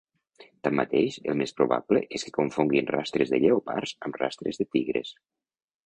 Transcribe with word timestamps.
Tanmateix, 0.67 1.17
el 1.33 1.37
més 1.41 1.53
probable 1.59 2.03
és 2.19 2.27
que 2.29 2.35
confonguin 2.39 2.91
rastres 2.95 3.35
de 3.35 3.41
lleopards 3.45 3.97
amb 4.11 4.21
rastres 4.25 4.63
de 4.63 4.71
tigres. 4.79 5.19